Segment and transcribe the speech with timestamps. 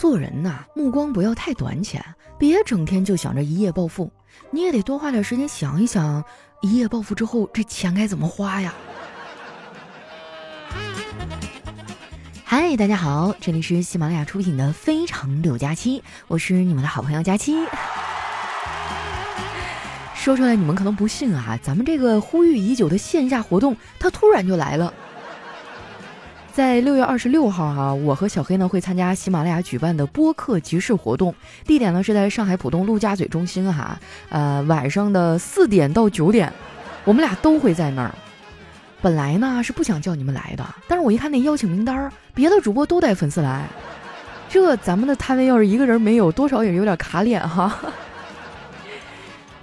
[0.00, 2.02] 做人呐，目光不要太短浅，
[2.38, 4.10] 别整天就想着一夜暴富，
[4.50, 6.24] 你也得多花点时间想一想，
[6.62, 8.72] 一夜暴富之后这钱该怎么花呀？
[12.42, 17.58] 嗨，大家好，这里是喜马拉雅出品的《非常六加七》，我是你们的好朋友佳期。
[20.14, 24.94] 说出来你们可能不信啊，咱们这个呼吁已久的线下活动，它突然就来了。
[26.52, 31.32] 在六月二十六号哈，我和小黑呢会参加喜马拉雅举办的播客集市活动，
[31.64, 33.98] 地点呢是在上海浦东陆家嘴中心哈，
[34.30, 36.52] 呃晚上的四点到九点，
[37.04, 38.12] 我们俩都会在那儿。
[39.00, 43.66] 本来呢是不想叫你们来的，但是我一看那邀请名单，别的主播都带粉丝来，
[44.48, 47.78] 这咱们的摊位要是一个人没有，多少也有点卡脸哈。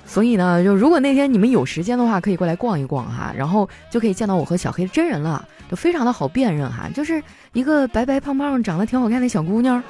[0.07, 7.21] 所以呢，就如果那天你们有时间的话，可以过来逛一逛哈，然后就可以见到我和小黑真人了，就非常的好辨认哈，就是
[7.52, 9.84] 一个白白胖胖、长得挺好看的小姑娘，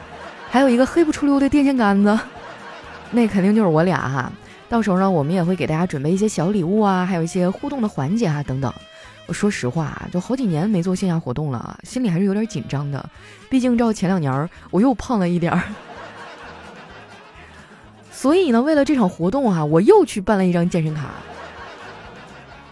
[0.49, 2.19] 还有一个黑不出溜的电线杆子，
[3.11, 4.31] 那肯定就是我俩哈。
[4.67, 8.73] 到时候呢，我们也会给大家准备一些小礼物啊，还有一些互动的环节啊等等。
[9.27, 13.09] 我说实话啊，就好几年没做线下活动了，心里还是有点紧张的，
[13.49, 15.61] 毕竟照前两年我又胖了一点儿。
[18.17, 21.11] 所以呢，为了这场活动哈，我又去办了一张健身卡。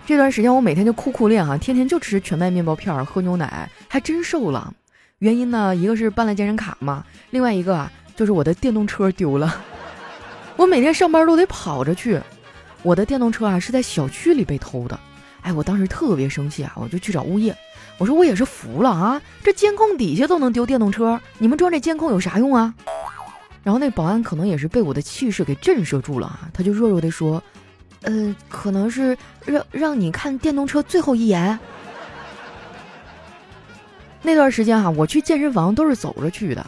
[0.03, 4.73] 这段时间我每天就酷酷练哈，天天就吃全麦面包片，喝牛奶，还真瘦了。
[5.19, 9.61] 原因呢，一个是办了健身卡嘛，另外一个啊，就是我的电动车丢了。
[10.55, 12.19] 我每天上班都得跑着去，
[12.81, 14.99] 我的电动车啊是在小区里被偷的。
[15.41, 17.55] 哎，我当时特别生气啊，我就去找物业，
[17.99, 22.73] 我说我也是服了啊，这监控底下都能丢电动车，你们装这监控有啥用啊？
[23.65, 27.41] 然后那保安可能也是被我的气势给震慑住了啊，他就弱弱的说
[28.03, 31.57] ：“呃，可能是让让你看电动车最后一眼。”
[34.21, 36.63] 那段时间哈，我去健身房都是走着去的。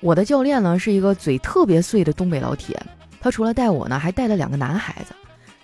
[0.00, 2.84] 我的教练呢是一个嘴特别碎的东北老铁，
[3.20, 5.14] 他除了带我呢，还带了两个男孩子。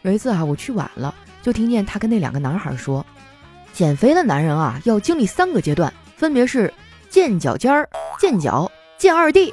[0.02, 3.04] 有一次哈，我去晚了，就听见他跟那两个男孩说
[3.74, 6.72] ：“减肥的男人啊，要经历三个阶段，分别是
[7.08, 7.88] 见脚尖儿、
[8.20, 9.52] 见脚、见二弟。”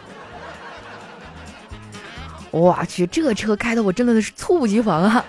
[2.58, 5.24] 我去，这车开的我真的是猝不及防啊！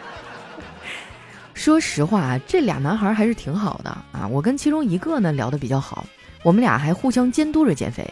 [1.53, 4.27] 说实话，这俩男孩还是挺好的啊。
[4.27, 6.07] 我跟其中一个呢聊得比较好，
[6.43, 8.09] 我们俩还互相监督着减肥。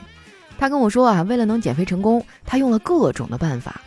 [0.58, 3.80] 他跟我说啊，为了能减肥成功，他用了各种的办法。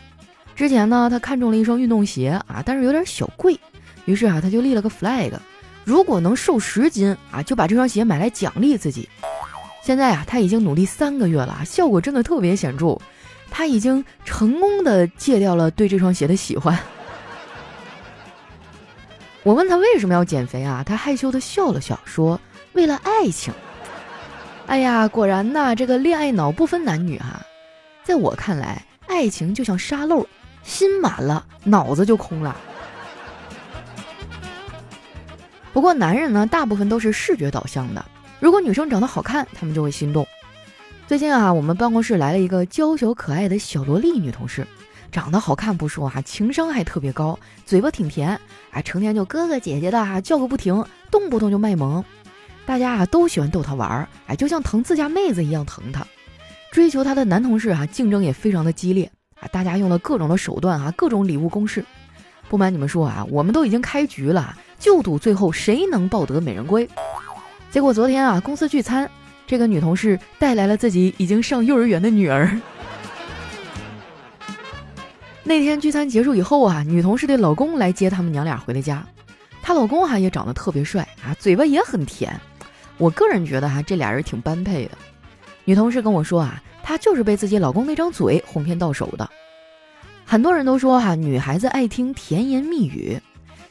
[0.56, 3.58] 之前呢，他看中了一双运动鞋啊，但是有点小贵，
[4.06, 5.32] 于是啊，他就立了个 flag，
[5.84, 9.08] 如果能瘦十斤啊，就把这双鞋买来奖励自己。
[9.82, 12.98] 现在啊，他已经努力三个月了，效果真的特别显著。
[13.50, 16.78] 他已经成功的戒掉了对这双鞋的喜欢。
[19.42, 20.82] 我问他为什么要减肥啊？
[20.84, 22.40] 他害羞的笑了笑，说
[22.72, 23.52] ：“为了爱情。”
[24.66, 27.40] 哎呀，果然呐，这个恋爱脑不分男女哈。
[28.04, 30.26] 在我看来，爱情就像沙漏，
[30.62, 32.56] 心满了，脑子就空了。
[35.72, 38.04] 不过男人呢，大部分都是视觉导向的，
[38.40, 40.26] 如果女生长得好看，他们就会心动。
[41.10, 44.64] 最近啊，我们办公室来了一个娇小可爱的小萝莉女同事，
[45.10, 48.40] 长得好看不说啊，情商还特别高，嘴巴挺甜，
[48.70, 52.04] 哎，成天就哥哥姐姐的啊叫个不停，动不动就卖萌，
[52.64, 56.06] 大家啊都喜欢逗她玩儿，哎，就像疼自家妹子一样疼她。
[56.70, 59.10] 追求她的男同事啊，竞争也非常的激烈
[59.40, 61.84] 啊，大家用了各种的手段啊，各种礼物攻势。
[62.48, 66.88] 不瞒你们说啊，我们都已经开局了，就赌最后谁能抱得美人归。
[67.72, 69.10] 结果昨天啊，公司聚餐。
[69.50, 72.56] 这个女同事带来了自己已经上幼儿园的女儿。
[75.42, 79.04] 那天聚餐结束以后啊，女同事的老公来接他们娘俩回了家。
[79.60, 82.32] 她老公哈也长得特别帅啊，嘴巴也很甜。
[82.96, 84.92] 我个人觉得哈，这俩人挺般配的。
[85.64, 89.28] 女同事跟我说啊，她就是被自己老公那张嘴哄骗到手的。
[90.24, 93.20] 很多人都说哈，女孩子爱听甜言蜜语。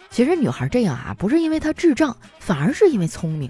[0.09, 3.49] 其实女孩这样啊，不是因为她智障，反而是因为聪明。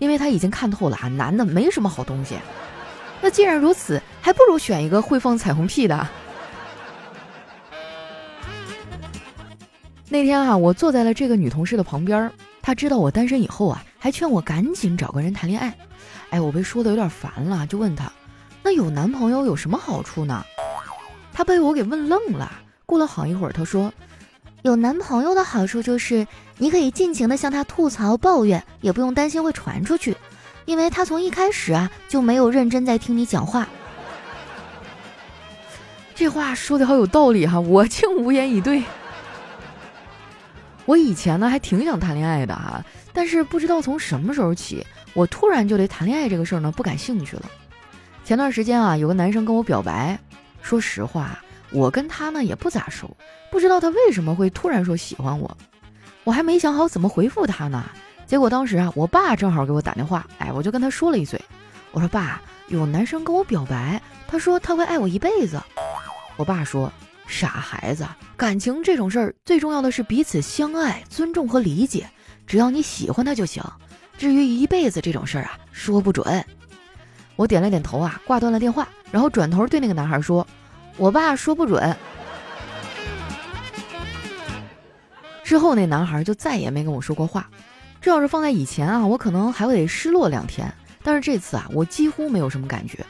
[0.00, 2.36] 因为他已经看透了啊，男的没什么好东西。
[3.20, 6.08] 那既然如此，还不如选一个会放彩虹屁的。
[10.08, 15.72] 那天啊，我坐在了这个女同事的旁边，她知道我单身以后啊，还劝我赶紧找个人谈恋爱。
[16.30, 18.10] 哎，我被说的有点烦了，就问她，
[18.62, 20.44] 那有男朋友有什么好处呢？
[21.32, 22.50] 她被我给问愣了。
[22.86, 23.92] 过了好一会儿，她说。
[24.62, 26.26] 有男朋友的好处就是，
[26.58, 30.16] 你可以尽情的向他吐槽抱怨，也不用担心会传出去，
[30.66, 33.66] 因为他从一开始啊就没有认真在听你讲话。
[36.14, 38.82] 这话说的好有道理哈，我竟无言以对。
[40.84, 42.84] 我以前呢还挺想谈恋爱的哈，
[43.14, 47.44] 但是不知道从什么时候起，我突然就对谈恋爱这个事儿呢不感兴趣了。
[48.24, 50.18] 前段时间啊，有个男生跟我表白，
[50.60, 51.38] 说实话，
[51.72, 53.16] 我跟他呢也不咋熟，
[53.50, 55.56] 不知道他为什么会突然说喜欢我，
[56.24, 57.84] 我还没想好怎么回复他呢。
[58.26, 61.40] 结果当时啊，我爸正好给我打电话，哎，我就跟他说了一嘴，
[61.92, 65.60] 我说爸，有男生跟我表白，他说他会爱我一辈子。
[66.36, 66.92] 我爸说，
[67.26, 68.06] 傻孩子，
[68.36, 72.08] 感情这种事儿最重要的是彼此相爱、尊重和理解，
[72.46, 73.62] 只要你喜欢他就行。
[74.16, 76.44] 至于一辈子这种事儿啊，说不准。
[77.36, 80.46] 我点了点头啊，挂断了电话，然后转头对那个男孩说
[81.00, 81.96] ：“我爸说不准。”
[85.42, 87.48] 之后那男孩就再也没跟我说过话。
[88.02, 90.72] 这要是放在以前啊，我可能还会得失落两天。
[91.02, 93.04] 但是这次啊，我几乎没有什么感觉。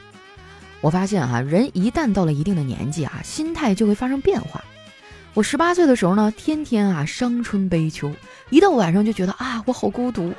[0.79, 4.63] 我发现啊，人一旦到了一定的年纪啊，心态就会发生变化。
[5.33, 8.11] 我十八岁的时候呢，天天啊伤春悲秋，
[8.49, 10.33] 一到晚上就觉得啊，我好孤独。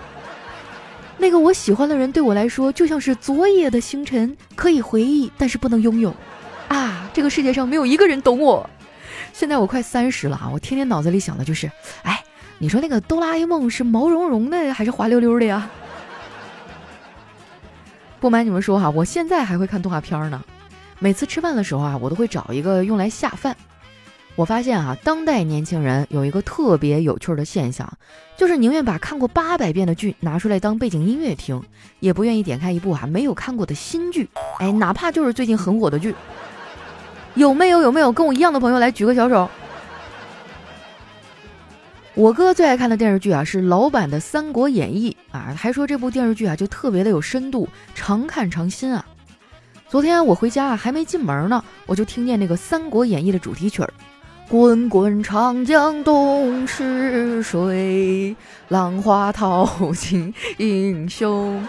[1.18, 6.12] 那个我喜欢的人对我来说就像是昨夜的星辰，可以回忆，但是不能拥有。
[7.12, 8.68] 这个世界上没有一个人懂我。
[9.32, 11.70] 现在我快三十了啊，我天天脑子里想的就是，
[12.02, 12.22] 哎，
[12.58, 15.70] 你说那个哆啦 A 梦是毛茸茸的还是滑溜溜的呀？
[18.20, 20.42] 不瞒你们说哈，我现在还会看动画片呢。
[20.98, 23.56] 每次吃饭的时候啊，我都会找一个用来下饭。
[24.34, 27.90] 我发现啊，当代年轻人有一个特别有趣的现象，
[28.36, 31.62] 就是宁愿把看过八百遍的剧拿出来当背景音乐听，
[32.00, 34.28] 也不愿意点开一部啊没有看过的新剧。
[34.58, 36.14] 哎，哪怕就是最近很火的剧，
[37.34, 37.80] 有没有？
[37.82, 39.48] 有没有跟我一样的朋友来举个小手？
[42.14, 49.04] 我哥最爱看的电视剧啊是老版的《三国演义》啊，还说这部电视剧啊就特别的有深度，常看常新啊。
[49.88, 53.90] 昨天我回家啊还没进门呢，我就听见那个《三国演义》的主题曲儿。
[54.48, 58.36] 滚滚长江东逝水，
[58.68, 61.66] 浪花淘尽英雄。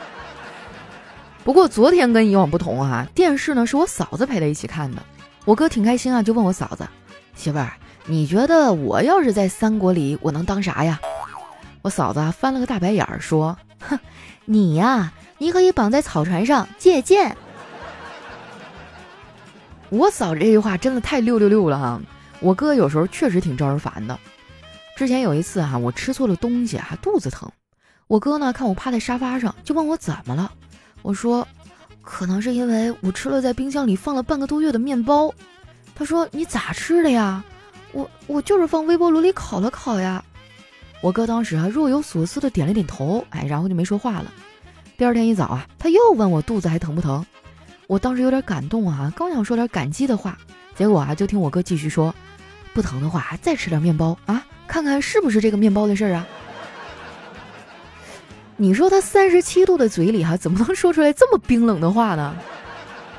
[1.46, 5.02] 不过昨天跟以往不同啊，电视呢是我嫂子陪他一起看的。
[5.46, 6.88] 我哥挺开心啊，就问我嫂子
[7.36, 7.74] ：“媳妇儿，
[8.06, 11.00] 你觉得我要是在三国里，我能当啥呀？”
[11.82, 14.00] 我嫂子啊翻了个大白眼儿说：“哼，
[14.46, 17.36] 你呀，你可以绑在草船上借箭。”
[19.90, 22.02] 我嫂这句话真的太六六六了哈。
[22.40, 24.18] 我哥有时候确实挺招人烦的。
[24.96, 27.52] 之前有一次哈，我吃错了东西，还肚子疼。
[28.08, 30.52] 我哥呢看我趴在沙发上，就问我怎么了。
[31.02, 31.48] 我说，
[32.04, 35.34] 可能是因为我吃了在冰箱里放了半个多月的面包。
[35.96, 37.44] 他说你咋吃的呀？
[37.92, 40.24] 我我就是放微波炉里烤了烤呀。
[41.02, 44.32] 我哥当时啊若有所思的点了点头，哎，然后就没说话了。
[44.98, 47.26] 第二天一早啊，他又问我肚子还疼不疼。
[47.88, 50.38] 我当时有点感动啊，刚想说点感激的话，
[50.76, 52.14] 结果啊就听我哥继续说。
[52.74, 56.28] 不疼的话，再吃点面包啊，看看是不是这个面包的事儿啊？
[58.58, 62.36] 你说他三十七度的嘴里哈，怎么能说出来这么冰冷的话呢？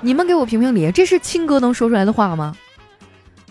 [0.00, 2.56] 你们给我评评理，这是亲哥能说出来的话吗？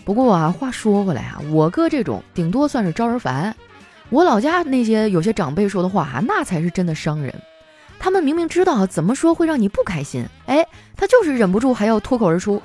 [0.04, 3.54] 不过啊，话说回来啊，我哥这种顶多算是招人烦，
[4.08, 7.34] 我老家那些有些长辈说的话哈，那才是真的伤人。
[7.98, 10.66] 他们明明知道怎么说会让你不开心，哎，
[10.96, 12.62] 他就是忍不住还要脱口而出。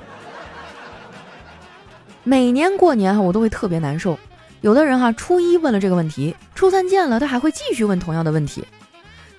[2.24, 4.18] 每年过年哈，我都会特别难受。
[4.62, 8.65] 有的人哈，初一问了这个问题，初三见了他还会继续问同样的问题。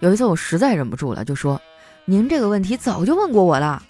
[0.01, 1.61] 有一次我实在忍不住了，就说
[2.07, 3.83] ：“您这个问题早就问过我了。”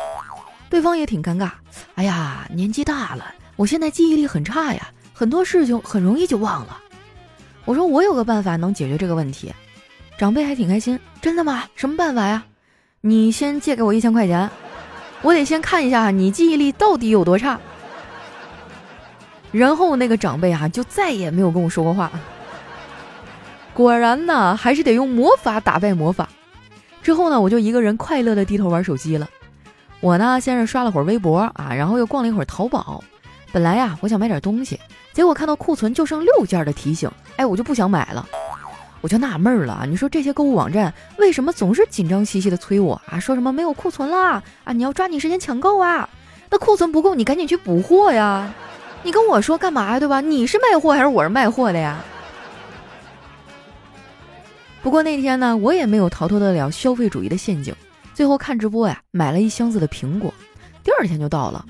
[0.69, 1.51] 对方也挺尴尬。
[1.95, 6.79] 哎呀，年纪大了，我现在记忆力很差呀，很多事情很容易就忘了。
[7.65, 9.53] 我说我有个办法能解决这个问题。
[10.19, 10.99] 长辈还挺开心。
[11.21, 11.65] 真的吗？
[11.75, 12.45] 什么办法呀？
[13.01, 14.51] 你先借给我一千块钱，
[15.23, 17.59] 我得先看一下你记忆力到底有多差。
[19.53, 22.11] 然后那个长辈啊，就再也没有跟我说过话。
[23.81, 26.29] 果然呢，还是得用魔法打败魔法。
[27.03, 29.27] 之后呢，我就一个人快乐的低头玩手机了。
[30.01, 33.03] 我呢，先是刷了会儿微博啊，然后又逛了一会儿淘宝。
[33.51, 34.79] 本来呀，我想买点东西，
[35.15, 38.29] 结果看到库存就剩六件的提醒，哎，我就不想买了。
[39.01, 43.19] 我就纳闷了，你说这些购物网站为什么总是紧张兮兮的催我啊？
[43.19, 44.43] 说什么没有库存啦？
[44.65, 46.07] 啊，你要抓紧时间抢购啊！
[46.51, 48.53] 那库存不够，你赶紧去补货呀！
[49.03, 49.99] 你跟我说干嘛呀？
[49.99, 50.21] 对吧？
[50.21, 52.05] 你是卖货还是我是卖货的呀？
[54.83, 57.75] 不过那天呢，我也没有逃脱得了消费主义的陷阱。
[58.15, 60.33] 最后看直播呀，买了一箱子的苹果，
[60.83, 61.65] 第二天就到了。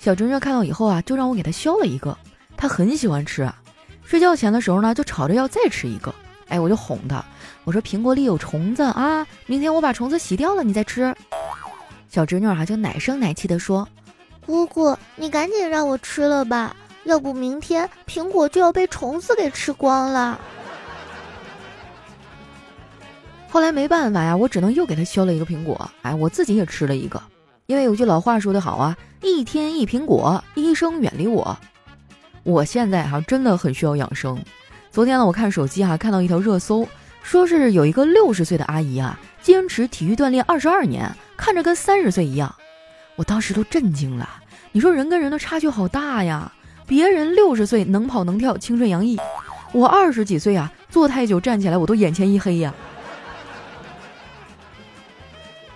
[0.00, 2.16] 小侄女看到以后啊，就让我给她削了一个，
[2.56, 3.54] 她很喜欢吃啊。
[4.02, 6.14] 睡觉前的时候呢，就吵着要再吃一个。
[6.48, 7.22] 哎，我就哄她，
[7.64, 11.14] 我说苹果里有虫子啊，明天我把虫子洗掉了你再吃。
[12.08, 13.86] 小侄女啊，就奶声奶气的说。
[14.46, 16.74] 姑姑，你赶紧让我吃了吧，
[17.04, 20.40] 要不明天苹果就要被虫子给吃光了。
[23.50, 27.20] 后来没办法呀，我只能又给他削了一个苹果，哎，我自己也吃了一个。
[27.66, 31.58] 因为有句老话说得好啊，一天一苹果，医生远离我。
[32.42, 34.38] 我现在哈真的很需要养生。
[34.90, 36.86] 昨天呢，我看手机哈看到一条热搜，
[37.22, 42.54] 说是有一个六十岁的阿姨啊，坚持体育锻炼二十二年，看着跟三十岁一样。
[43.16, 44.28] 我当时都震惊了。
[44.72, 46.52] 你说人跟人的差距好大呀！
[46.86, 49.18] 别人六十岁能跑能跳，青春洋溢，
[49.72, 52.72] 我二十几岁啊，坐太久站起来我都眼前一黑呀。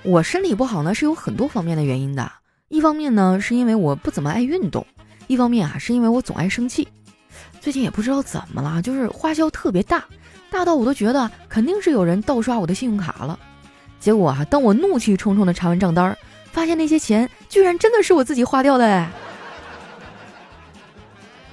[0.05, 2.31] 我身体不好呢，是有很多方面的原因的。
[2.69, 4.83] 一方面呢，是因为我不怎么爱运动；
[5.29, 6.89] 一方面啊，是因为我总爱生气。
[7.61, 10.05] 最近也不知道怎么了，就是花销特别大，
[10.51, 13.39] 大到我都觉得肯定是有人盗刷我的信用卡了。
[14.01, 16.17] 结果啊，当我怒气冲冲的查完账单，
[16.51, 19.09] 发现那些钱居然真的是我自己花掉的哎！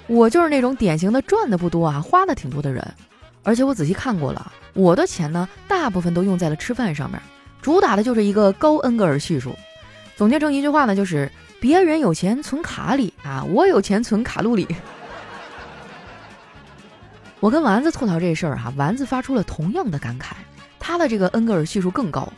[0.08, 2.84] 我就是那种典型的赚的不多啊，花的挺多的人。
[3.44, 7.22] 而且我仔细看过了，我的钱呢，大部分都用在了吃饭上面。
[7.62, 9.56] 主打的就是一个高恩格尔系数，
[10.16, 14.68] 总结成一句话呢，就是别人有钱存卡里啊，我有钱存卡路里。
[17.40, 20.34] 我跟丸子吐槽这事儿哈，丸子发出了同样的感慨，
[20.80, 22.32] 他的这个恩格尔系数更高。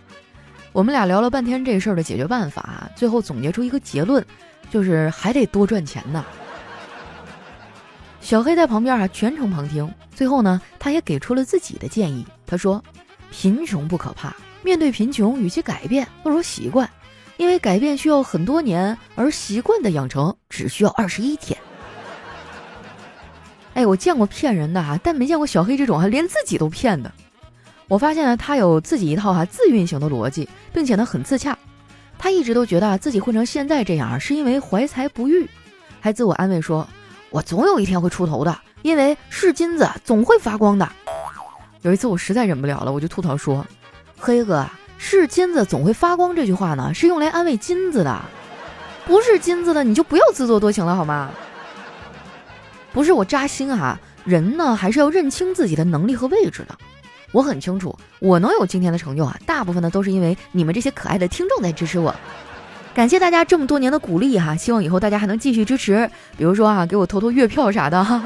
[0.72, 4.26] 我们俩聊了半天这事儿的解决办法，最后总结出一个结论，
[4.70, 6.24] 就是还得多赚钱呢。
[8.22, 12.26] 小黑在旁边啊全程旁听，最后呢，他也给出了自己的建议。
[12.46, 12.82] 他说
[13.32, 16.90] ：“贫穷不可怕。”面对贫穷，与其改变，不如习惯，
[17.38, 21.58] 因为改变需要很多年，而习惯的养成只需要二十一天。
[23.74, 27.12] 哎，我见过骗人的哈，但没见过小黑这种哈，连自己都骗的。
[27.88, 31.58] 我发现呢，他有自己一套哈自运行的逻辑，并且呢很自洽。
[32.18, 35.50] 他一直都觉得啊自己混成现在这样啊，是因为怀才不遇，
[36.00, 36.88] 还自我安慰说
[37.32, 40.88] ：“我总有一天会出头的，因为是金子总会发光的。”
[41.82, 43.66] 有一次我实在忍不了了，我就吐槽说。
[44.22, 44.68] 黑哥，
[45.00, 48.22] 是金子总会发光这句话呢，是用来安慰金子的，
[49.08, 51.32] 不是金子的你就不要自作多情了好吗？
[52.94, 56.78] 不是我扎心啊，人呢还是要认清自己的能力和位置的。
[57.32, 62.14] 我很清楚，我能有今天的成就啊，大部分呢都是因为你们这些可爱的听众在支持我，
[62.94, 68.22] 感谢大家这么多年的鼓励哈，希望以后大家还能继续支持，比如说啊，给我投投月票啥的哈。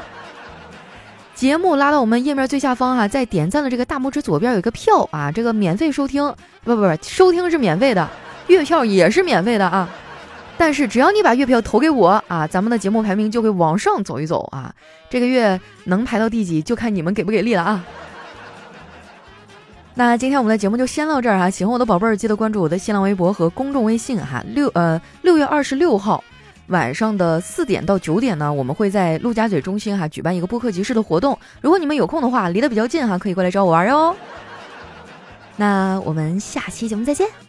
[1.35, 6.23] 节目拉到我们页面最下方哈，在点赞的这个大拇指左边有一个票啊，这个免费收听，
[6.63, 8.09] 不不不，收听是免费的，
[8.47, 9.89] 月票也是免费的啊。
[10.57, 14.73] 但是只要你把月票投给我啊，咱们的节目排名就会往上走一走啊。
[15.09, 17.83] 这个月能排到第几，就看你们给不给力了啊。
[19.93, 24.41] 那今天我们的节目就先到这儿哈，喜欢我的宝贝儿记得关注我的新浪微博和公众微信哈。
[24.47, 26.23] 六呃六月二十六号。
[26.67, 31.37] 晚上的四点到九点呢，我们会在陆家嘴中心哈举办一个播客集市的活动。
[31.61, 34.15] 如果你们有空的话，离得比较近哈，可以过来找我玩哟。
[35.57, 37.44] 那我们下期节目再见。